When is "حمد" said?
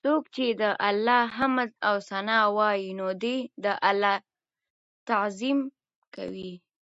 1.36-1.70